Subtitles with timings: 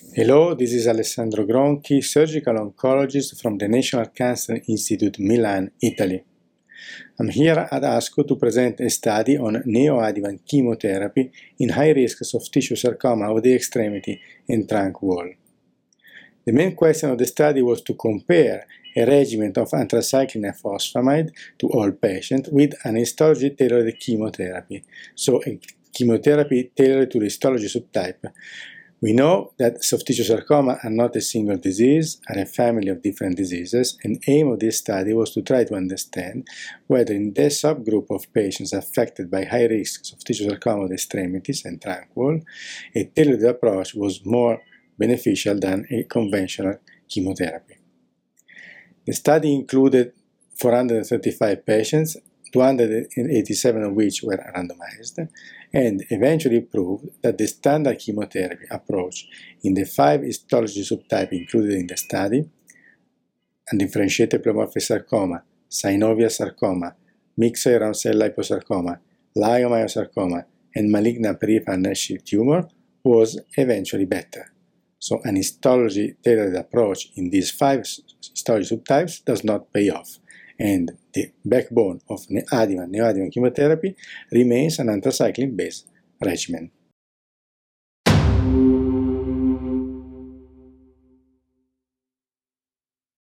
[0.00, 6.22] Hello, this is Alessandro Gronchi, surgical oncologist from the National Cancer Institute Milan, Italy.
[7.18, 12.76] I'm here at ASCO to present a study on neoadjuvant chemotherapy in high-risk soft tissue
[12.76, 15.30] sarcoma of the extremity and trunk wall.
[16.44, 21.32] The main question of the study was to compare a regimen of anthracycline and ifosfamide
[21.58, 24.84] to all patients with an histology-tailored chemotherapy,
[25.16, 25.58] so a
[25.92, 28.32] chemotherapy tailored to the histology subtype,
[29.00, 33.02] we know that soft tissue sarcoma are not a single disease, are a family of
[33.02, 36.48] different diseases, and aim of this study was to try to understand
[36.88, 41.64] whether in this subgroup of patients affected by high risk soft tissue sarcoma of extremities
[41.64, 42.40] and trunk wall,
[42.96, 44.60] a tailored approach was more
[44.98, 47.76] beneficial than a conventional chemotherapy.
[49.06, 50.12] The study included
[50.56, 52.16] 435 patients
[52.52, 55.28] 287 of which were randomized,
[55.72, 59.26] and eventually proved that the standard chemotherapy approach
[59.62, 62.48] in the five histology subtypes included in the study,
[63.70, 66.94] undifferentiated pleomorphic sarcoma, synovial sarcoma,
[67.38, 68.98] myxoid round cell liposarcoma,
[69.36, 72.68] leiomyosarcoma, and malignant peripheral nerve tumor,
[73.04, 74.52] was eventually better.
[74.98, 80.18] So an histology tailored approach in these five histology subtypes does not pay off
[80.58, 82.20] and the backbone of
[82.52, 83.96] adjuvant neoadjuvant chemotherapy
[84.30, 85.86] remains an anthracycline-based
[86.24, 86.70] regimen.